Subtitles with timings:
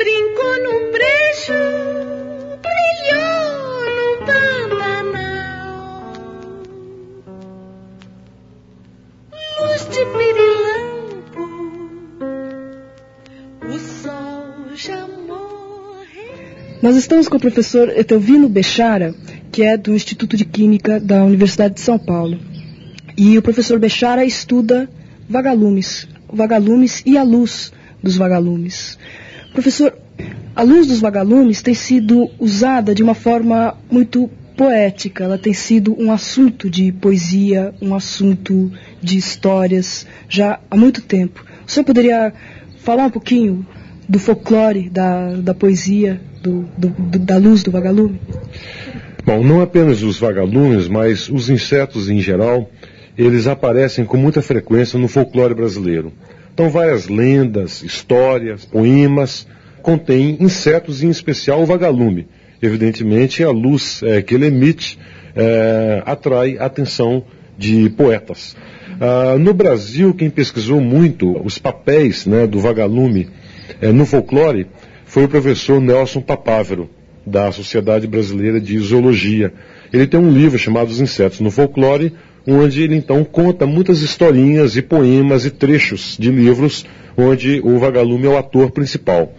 [0.00, 1.60] brincou num brejo,
[2.64, 6.12] brilhou num Pantanal.
[9.60, 11.44] Luz de pirilampo,
[13.68, 16.78] o sol já morreu.
[16.82, 19.14] Nós estamos com o professor Etelvino Bechara,
[19.52, 22.40] que é do Instituto de Química da Universidade de São Paulo.
[23.18, 24.88] E o professor Bechara estuda
[25.28, 27.70] vagalumes, vagalumes e a luz
[28.02, 28.96] dos vagalumes.
[29.60, 29.92] Professor,
[30.56, 35.94] a luz dos vagalumes tem sido usada de uma forma muito poética, ela tem sido
[36.02, 41.44] um assunto de poesia, um assunto de histórias já há muito tempo.
[41.68, 42.32] O senhor poderia
[42.78, 43.66] falar um pouquinho
[44.08, 48.18] do folclore, da, da poesia, do, do, do, da luz do vagalume?
[49.26, 52.70] Bom, não apenas os vagalumes, mas os insetos em geral,
[53.16, 56.14] eles aparecem com muita frequência no folclore brasileiro.
[56.60, 59.46] Então, várias lendas, histórias, poemas
[59.80, 62.28] contêm insetos, em especial o vagalume.
[62.60, 64.98] Evidentemente, a luz é, que ele emite
[65.34, 67.24] é, atrai a atenção
[67.56, 68.54] de poetas.
[69.00, 73.30] Ah, no Brasil, quem pesquisou muito os papéis né, do vagalume
[73.80, 74.66] é, no folclore
[75.06, 76.90] foi o professor Nelson Papávero,
[77.24, 79.50] da Sociedade Brasileira de Zoologia.
[79.90, 82.12] Ele tem um livro chamado Os Insetos no Folclore,
[82.46, 86.84] onde ele então conta muitas historinhas e poemas e trechos de livros
[87.16, 89.32] onde o vagalume é o ator principal.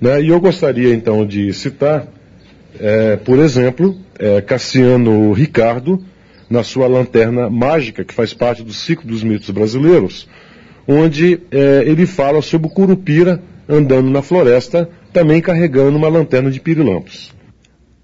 [0.00, 0.22] Né?
[0.22, 2.06] E eu gostaria então de citar,
[2.78, 6.02] é, por exemplo, é, Cassiano Ricardo,
[6.48, 10.28] na sua Lanterna Mágica, que faz parte do ciclo dos mitos brasileiros,
[10.86, 16.60] onde é, ele fala sobre o Curupira andando na floresta, também carregando uma lanterna de
[16.60, 17.34] pirilampos.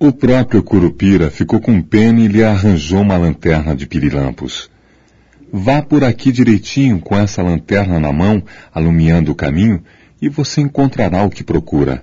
[0.04, 4.68] O próprio Curupira ficou com pena e lhe arranjou uma lanterna de pirilampos.
[5.52, 8.42] Vá por aqui direitinho com essa lanterna na mão,
[8.74, 9.80] alumiando o caminho,
[10.20, 12.02] e você encontrará o que procura.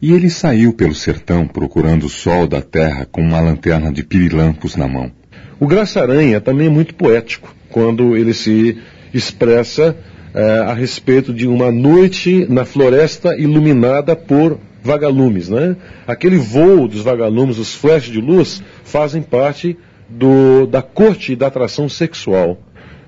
[0.00, 4.74] E ele saiu pelo sertão procurando o sol da terra com uma lanterna de pirilampos
[4.74, 5.08] na mão.
[5.60, 8.78] O Graça-Aranha também é muito poético, quando ele se
[9.14, 9.96] expressa
[10.34, 15.76] eh, a respeito de uma noite na floresta iluminada por vagalumes, né?
[16.06, 19.78] Aquele voo dos vagalumes, os flashes de luz, fazem parte
[20.08, 22.58] do, da corte da atração sexual.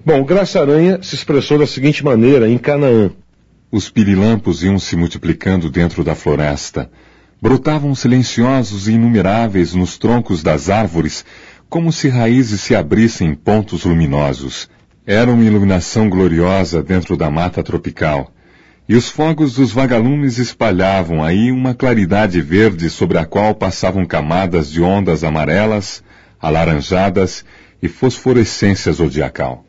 [0.05, 3.11] Bom, Graça-Aranha se expressou da seguinte maneira em Canaã.
[3.71, 6.91] Os pirilampos iam se multiplicando dentro da floresta.
[7.41, 11.25] Brotavam silenciosos e inumeráveis nos troncos das árvores,
[11.69, 14.69] como se raízes se abrissem em pontos luminosos.
[15.06, 18.31] Era uma iluminação gloriosa dentro da mata tropical.
[18.87, 24.71] E os fogos dos vagalumes espalhavam aí uma claridade verde sobre a qual passavam camadas
[24.71, 26.05] de ondas amarelas,
[26.39, 27.47] alaranjadas
[27.83, 29.65] e fosforescência zodiacal.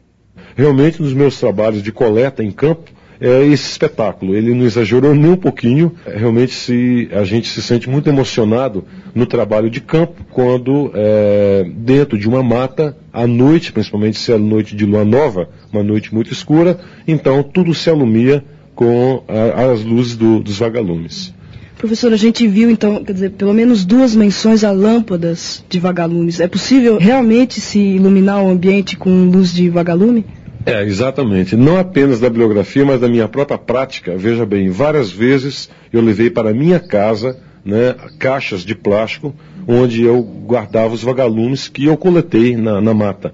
[0.53, 4.35] Realmente, nos meus trabalhos de coleta em campo, é esse espetáculo.
[4.35, 5.93] Ele não exagerou nem um pouquinho.
[6.05, 8.83] Realmente se, a gente se sente muito emocionado
[9.13, 14.37] no trabalho de campo quando é, dentro de uma mata, à noite, principalmente se é
[14.37, 18.43] noite de lua nova, uma noite muito escura, então tudo se alumia
[18.75, 21.33] com a, as luzes do, dos vagalumes.
[21.77, 26.39] Professor, a gente viu então, quer dizer, pelo menos duas menções a lâmpadas de vagalumes.
[26.39, 30.25] É possível realmente se iluminar o ambiente com luz de vagalume?
[30.65, 31.55] É, exatamente.
[31.55, 34.17] Não apenas da bibliografia, mas da minha própria prática.
[34.17, 39.35] Veja bem, várias vezes eu levei para minha casa né, caixas de plástico
[39.67, 43.33] onde eu guardava os vagalumes que eu coletei na, na mata.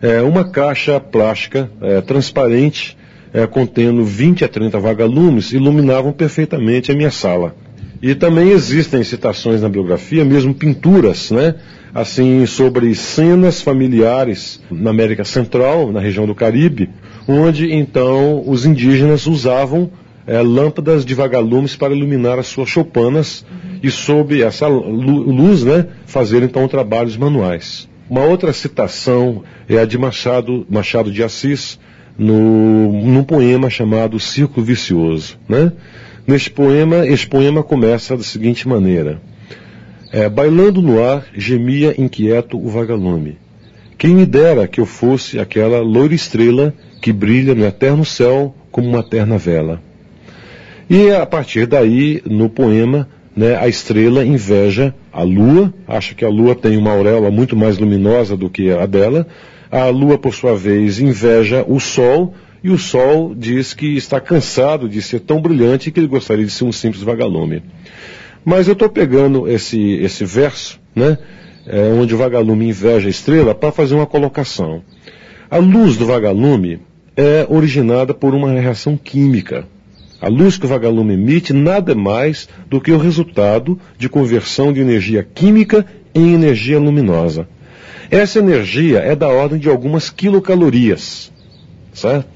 [0.00, 2.96] É, uma caixa plástica é, transparente
[3.36, 7.54] é, contendo 20 a 30 vagalumes iluminavam perfeitamente a minha sala.
[8.00, 11.54] E também existem citações na biografia, mesmo pinturas, né?
[11.94, 16.88] Assim, sobre cenas familiares na América Central, na região do Caribe,
[17.28, 19.90] onde então os indígenas usavam
[20.26, 23.44] é, lâmpadas de vagalumes para iluminar as suas choupanas
[23.82, 27.86] e sob essa luz, né, fazer então trabalhos manuais.
[28.08, 31.78] Uma outra citação é a de Machado, Machado de Assis,
[32.18, 35.38] no, num poema chamado Círculo Vicioso.
[35.48, 35.72] Né?
[36.26, 39.20] Neste poema, este poema começa da seguinte maneira.
[40.12, 43.38] É, bailando no ar, gemia inquieto o vagalume.
[43.98, 48.88] Quem me dera que eu fosse aquela loira estrela que brilha no eterno céu como
[48.88, 49.80] uma eterna vela.
[50.88, 56.28] E a partir daí, no poema, né, a estrela inveja a lua, acha que a
[56.28, 59.26] lua tem uma auréola muito mais luminosa do que a dela,
[59.70, 64.88] a lua, por sua vez, inveja o sol, e o sol diz que está cansado
[64.88, 67.62] de ser tão brilhante que ele gostaria de ser um simples vagalume.
[68.44, 71.18] Mas eu estou pegando esse, esse verso, né,
[71.66, 74.82] é, onde o vagalume inveja a estrela, para fazer uma colocação.
[75.50, 76.80] A luz do vagalume
[77.16, 79.66] é originada por uma reação química.
[80.20, 84.80] A luz que o vagalume emite nada mais do que o resultado de conversão de
[84.80, 85.84] energia química
[86.14, 87.48] em energia luminosa.
[88.10, 91.32] Essa energia é da ordem de algumas quilocalorias,
[91.92, 92.28] certo?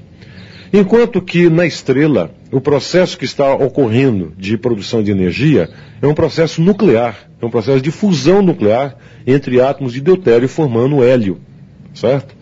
[0.73, 5.69] Enquanto que na estrela, o processo que está ocorrendo de produção de energia
[6.01, 8.95] é um processo nuclear, é um processo de fusão nuclear
[9.27, 11.39] entre átomos de deutério formando hélio,
[11.93, 12.35] certo?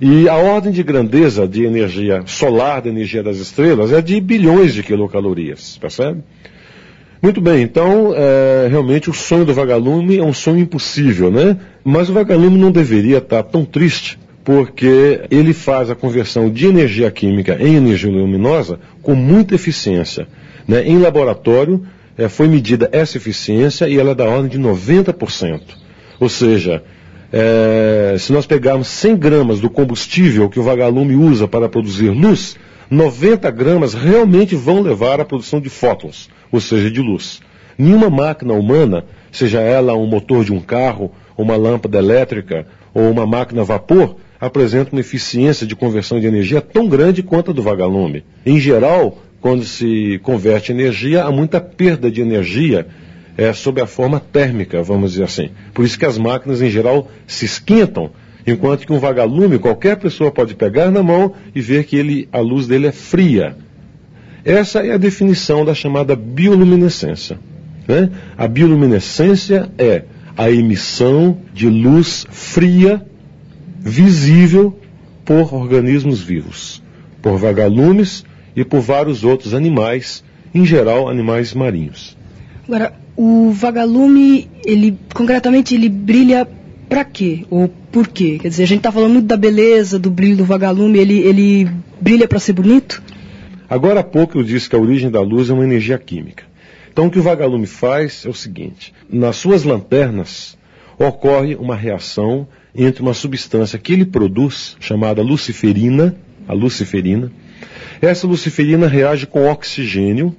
[0.00, 4.72] E a ordem de grandeza de energia solar, da energia das estrelas, é de bilhões
[4.72, 6.22] de quilocalorias, percebe?
[7.20, 11.56] Muito bem, então é, realmente o sonho do vagalume é um sonho impossível, né?
[11.84, 17.10] Mas o vagalume não deveria estar tão triste, porque ele faz a conversão de energia
[17.10, 20.28] química em energia luminosa com muita eficiência.
[20.66, 20.86] Né?
[20.86, 21.84] Em laboratório
[22.16, 25.60] é, foi medida essa eficiência e ela é da ordem de 90%.
[26.20, 26.82] Ou seja,
[27.32, 32.56] é, se nós pegarmos 100 gramas do combustível que o vagalume usa para produzir luz,
[32.90, 37.40] 90 gramas realmente vão levar à produção de fótons, ou seja, de luz.
[37.76, 43.26] Nenhuma máquina humana, seja ela um motor de um carro, uma lâmpada elétrica ou uma
[43.26, 47.62] máquina a vapor, apresenta uma eficiência de conversão de energia tão grande quanto a do
[47.62, 48.24] vagalume.
[48.44, 52.86] Em geral, quando se converte energia, há muita perda de energia
[53.36, 55.50] é, sob a forma térmica, vamos dizer assim.
[55.72, 58.10] Por isso que as máquinas, em geral, se esquentam,
[58.50, 62.38] enquanto que um vagalume, qualquer pessoa pode pegar na mão e ver que ele, a
[62.38, 63.56] luz dele é fria.
[64.44, 67.38] Essa é a definição da chamada bioluminescência.
[67.86, 68.10] Né?
[68.36, 70.04] A bioluminescência é
[70.36, 73.04] a emissão de luz fria,
[73.80, 74.78] visível
[75.24, 76.82] por organismos vivos,
[77.20, 78.24] por vagalumes
[78.54, 80.24] e por vários outros animais,
[80.54, 82.16] em geral animais marinhos.
[82.66, 86.46] Agora, o vagalume, ele concretamente ele brilha
[86.88, 87.44] para quê?
[87.50, 88.38] Ou por quê?
[88.40, 91.68] Quer dizer, a gente está falando muito da beleza, do brilho do vagalume, ele, ele
[92.00, 93.02] brilha para ser bonito?
[93.68, 96.44] Agora há pouco eu disse que a origem da luz é uma energia química.
[96.90, 100.56] Então o que o vagalume faz é o seguinte: nas suas lanternas
[100.98, 107.30] ocorre uma reação entre uma substância que ele produz, chamada luciferina, a luciferina.
[108.00, 110.34] Essa luciferina reage com oxigênio,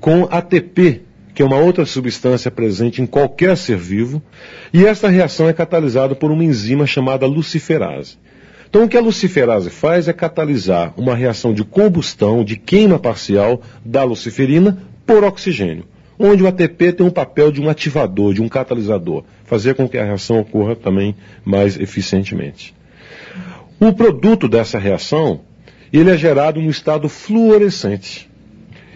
[0.00, 1.02] com ATP,
[1.34, 4.22] que é uma outra substância presente em qualquer ser vivo,
[4.72, 8.18] e esta reação é catalisada por uma enzima chamada luciferase.
[8.68, 13.60] Então, o que a luciferase faz é catalisar uma reação de combustão, de queima parcial
[13.84, 15.84] da luciferina por oxigênio,
[16.18, 19.98] onde o ATP tem um papel de um ativador, de um catalisador, fazer com que
[19.98, 21.14] a reação ocorra também
[21.44, 22.74] mais eficientemente.
[23.78, 25.40] O produto dessa reação,
[25.92, 28.31] ele é gerado no estado fluorescente.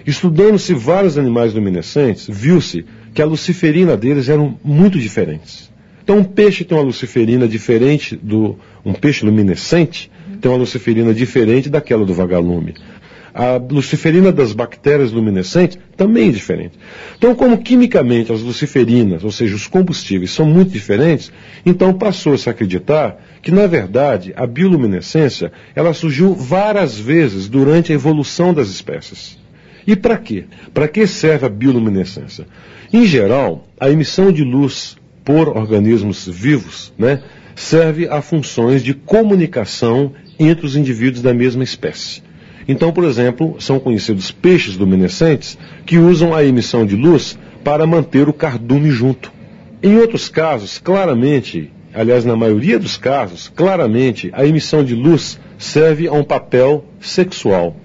[0.07, 5.69] Estudando-se vários animais luminescentes, viu-se que a luciferina deles eram muito diferentes.
[6.05, 8.57] Então, um peixe tem uma luciferina diferente do.
[8.85, 10.09] Um peixe luminescente
[10.41, 12.75] tem uma luciferina diferente daquela do vagalume.
[13.35, 16.79] A luciferina das bactérias luminescentes também é diferente.
[17.19, 21.33] Então, como quimicamente as luciferinas, ou seja, os combustíveis, são muito diferentes,
[21.67, 27.95] então passou-se a acreditar que, na verdade, a bioluminescência ela surgiu várias vezes durante a
[27.97, 29.37] evolução das espécies.
[29.87, 30.45] E para quê?
[30.75, 32.47] Para que serve a bioluminescência?
[32.93, 37.23] Em geral, a emissão de luz por organismos vivos né,
[37.55, 42.23] serve a funções de comunicação entre os indivíduos da mesma espécie.
[42.69, 48.29] Então, por exemplo, são conhecidos peixes luminescentes que usam a emissão de luz para manter
[48.29, 49.33] o cardume junto.
[49.83, 56.09] Em outros casos, claramente, aliás, na maioria dos casos, claramente, a emissão de luz serve
[56.09, 57.77] a um papel sexual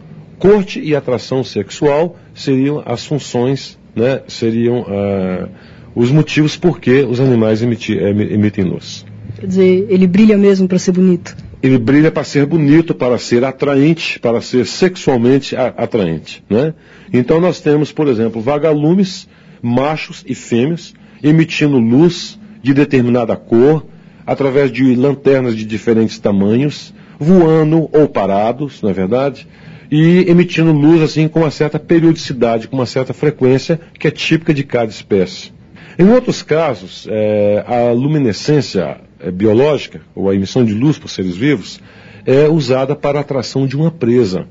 [0.41, 5.47] corte e atração sexual seriam as funções, né, seriam uh,
[5.93, 9.05] os motivos por que os animais emiti, emitem luz.
[9.39, 11.37] Quer dizer, ele brilha mesmo para ser bonito?
[11.61, 16.43] Ele brilha para ser bonito, para ser atraente, para ser sexualmente atraente.
[16.49, 16.73] Né?
[17.13, 19.29] Então nós temos, por exemplo, vagalumes,
[19.61, 23.85] machos e fêmeas, emitindo luz de determinada cor,
[24.25, 29.47] através de lanternas de diferentes tamanhos, voando ou parados, não é verdade?
[29.91, 34.53] E emitindo luz assim com uma certa periodicidade, com uma certa frequência que é típica
[34.53, 35.51] de cada espécie.
[35.99, 41.35] Em outros casos, é, a luminescência é, biológica, ou a emissão de luz por seres
[41.35, 41.81] vivos,
[42.25, 44.47] é usada para a atração de uma presa.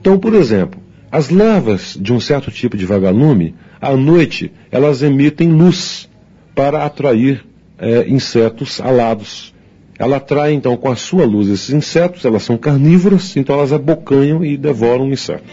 [0.00, 0.80] Então, por exemplo,
[1.12, 6.08] as larvas de um certo tipo de vagalume, à noite, elas emitem luz
[6.54, 7.44] para atrair
[7.78, 9.54] é, insetos alados.
[9.98, 14.44] Ela atrai então com a sua luz esses insetos, elas são carnívoras, então elas abocanham
[14.44, 15.44] e devoram o inseto.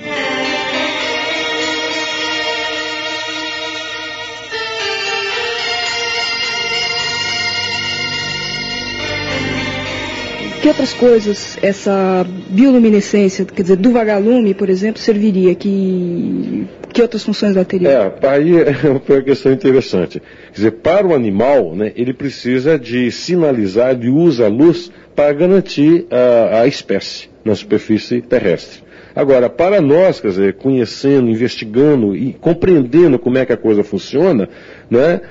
[10.64, 15.54] que outras coisas essa bioluminescência, quer dizer, do vagalume, por exemplo, serviria?
[15.54, 17.90] Que, que outras funções ela teria?
[17.90, 20.22] É, aí é uma questão interessante.
[20.48, 25.34] Quer dizer, para o animal, né, ele precisa de sinalizar, ele usa a luz para
[25.34, 28.82] garantir a, a espécie na superfície terrestre.
[29.16, 34.50] Agora, para nós, quer dizer, conhecendo, investigando e compreendendo como é que a coisa funciona,
[34.90, 35.22] né,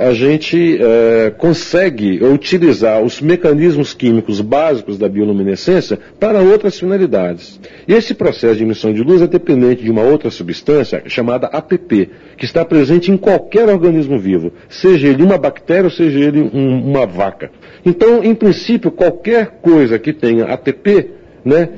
[0.00, 7.60] a gente é, consegue utilizar os mecanismos químicos básicos da bioluminescência para outras finalidades.
[7.86, 12.08] E esse processo de emissão de luz é dependente de uma outra substância chamada APP,
[12.38, 16.90] que está presente em qualquer organismo vivo, seja ele uma bactéria ou seja ele um,
[16.90, 17.50] uma vaca.
[17.84, 21.10] Então, em princípio, qualquer coisa que tenha ATP,
[21.44, 21.68] né,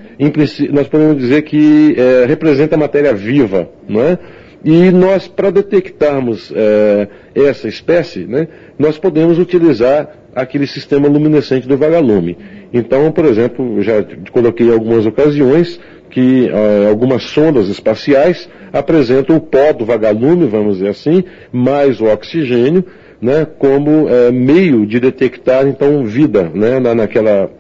[0.71, 4.17] nós podemos dizer que é, representa matéria viva, não é?
[4.65, 8.47] E nós, para detectarmos é, essa espécie, né,
[8.79, 12.39] nós podemos utilizar aquele sistema luminescente do vagalume.
[12.73, 19.73] Então, por exemplo, já coloquei algumas ocasiões que é, algumas sondas espaciais apresentam o pó
[19.73, 22.85] do vagalume, vamos dizer assim, mais o oxigênio,
[23.21, 27.51] né, como é, meio de detectar então vida né, na, naquela,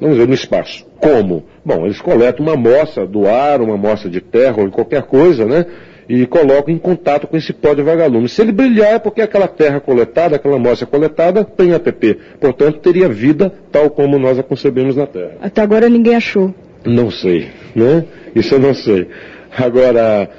[0.00, 0.86] vamos dizer, no espaço.
[0.98, 1.44] Como?
[1.64, 5.66] Bom, eles coletam uma amostra do ar, uma amostra de terra ou qualquer coisa, né?
[6.08, 8.28] E colocam em contato com esse pó de vagalume.
[8.28, 12.18] Se ele brilhar é porque aquela terra coletada, aquela amostra coletada, tem ATP.
[12.40, 15.32] Portanto, teria vida tal como nós a concebemos na Terra.
[15.40, 16.54] Até agora ninguém achou.
[16.84, 18.04] Não sei, né?
[18.34, 19.08] Isso eu não sei.
[19.56, 20.30] Agora,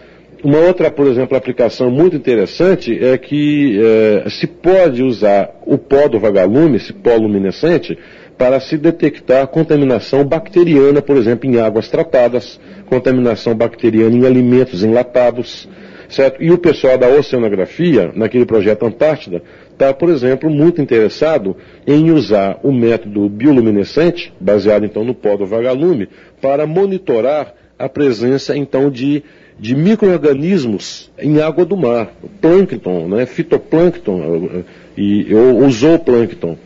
[0.43, 6.07] uma outra, por exemplo, aplicação muito interessante é que é, se pode usar o pó
[6.07, 7.97] do vagalume, esse pó luminescente,
[8.37, 15.67] para se detectar contaminação bacteriana, por exemplo, em águas tratadas, contaminação bacteriana em alimentos enlatados,
[16.07, 16.41] certo?
[16.41, 19.41] E o pessoal da oceanografia, naquele projeto Antártida,
[19.71, 25.45] está, por exemplo, muito interessado em usar o método bioluminescente, baseado então no pó do
[25.45, 26.07] vagalume,
[26.39, 29.23] para monitorar a presença então de,
[29.59, 34.63] de micro-organismos em água do mar, plâncton, né, fitoplâncton
[34.95, 36.57] e, ou, ou zooplâncton.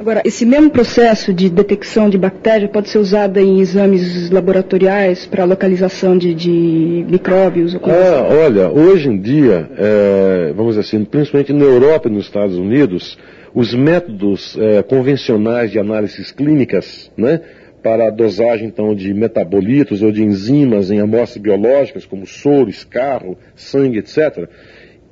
[0.00, 5.44] Agora, esse mesmo processo de detecção de bactéria pode ser usado em exames laboratoriais para
[5.44, 7.74] localização de, de micróbios?
[7.74, 8.36] Ou ah, assim?
[8.38, 13.18] olha, hoje em dia, é, vamos dizer assim, principalmente na Europa e nos Estados Unidos,
[13.54, 17.42] os métodos é, convencionais de análises clínicas, né,
[17.82, 23.36] para a dosagem então de metabolitos ou de enzimas em amostras biológicas, como soro, escarro,
[23.54, 24.48] sangue, etc.,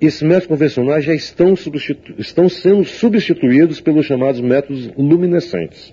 [0.01, 1.55] esses métodos convencionais já estão,
[2.19, 5.93] estão, sendo substituídos pelos chamados métodos luminescentes,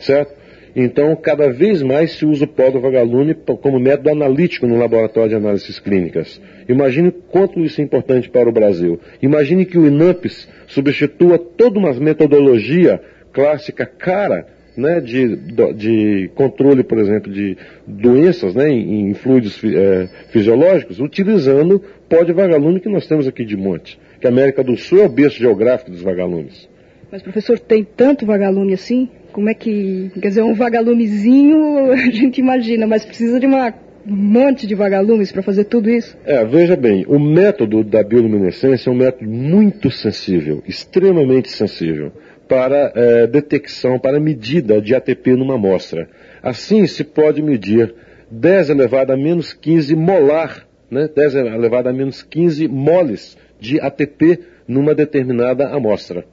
[0.00, 0.44] certo?
[0.76, 5.28] Então, cada vez mais se usa o pó do vagalume como método analítico no laboratório
[5.28, 6.40] de análises clínicas.
[6.68, 8.98] Imagine quanto isso é importante para o Brasil.
[9.22, 13.00] Imagine que o INAMPS substitua toda uma metodologia
[13.32, 14.46] clássica cara
[14.76, 15.36] né, de,
[15.74, 22.32] de controle, por exemplo, de doenças né, em, em fluidos é, fisiológicos, utilizando pó de
[22.32, 23.98] vagalume que nós temos aqui de monte.
[24.20, 26.68] Que a América do Sul é o berço geográfico dos vagalumes.
[27.10, 29.08] Mas, professor, tem tanto vagalume assim?
[29.32, 30.10] Como é que.
[30.20, 33.72] Quer dizer, um vagalumezinho a gente imagina, mas precisa de uma
[34.06, 36.14] um monte de vagalumes para fazer tudo isso?
[36.26, 42.12] É, veja bem, o método da bioluminescência é um método muito sensível, extremamente sensível
[42.48, 46.08] para é, detecção, para medida de ATP numa amostra.
[46.42, 47.94] Assim, se pode medir
[48.30, 54.40] 10 elevado a menos 15 molar, né, 10 elevado a menos 15 moles de ATP
[54.66, 56.24] numa determinada amostra.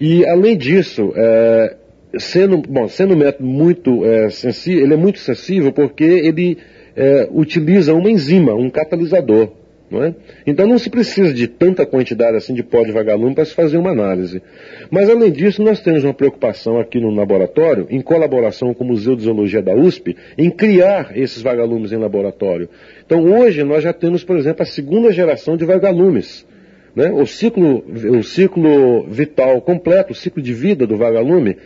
[0.00, 1.76] E, além disso, é,
[2.18, 6.58] sendo, bom, sendo um método muito é, sensível, ele é muito sensível porque ele
[6.96, 9.52] é, utiliza uma enzima, um catalisador.
[9.90, 10.14] Não é?
[10.46, 13.76] Então não se precisa de tanta quantidade assim de pó de vagalume para se fazer
[13.76, 14.40] uma análise.
[14.88, 19.16] Mas além disso, nós temos uma preocupação aqui no laboratório, em colaboração com o Museu
[19.16, 22.68] de Zoologia da USP, em criar esses vagalumes em laboratório.
[23.04, 26.46] Então hoje nós já temos, por exemplo, a segunda geração de vagalumes.
[26.94, 27.10] Né?
[27.10, 27.84] O, ciclo,
[28.16, 31.56] o ciclo vital completo, o ciclo de vida do vagalume,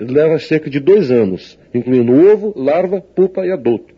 [0.00, 3.92] leva cerca de dois anos, incluindo ovo, larva, pupa e adulto.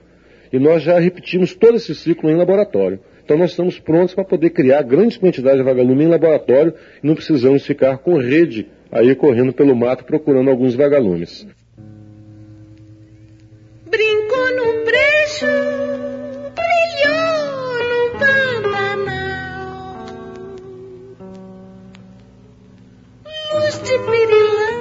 [0.50, 3.00] E nós já repetimos todo esse ciclo em laboratório.
[3.26, 7.16] Então nós estamos prontos para poder criar grandes quantidades de vagalume em laboratório e não
[7.16, 11.44] precisamos ficar com rede aí correndo pelo mato procurando alguns vagalumes.
[13.90, 15.46] Brincou no brejo,
[16.54, 20.06] brilhou no pantanal.
[23.54, 24.75] Luz de pirilão.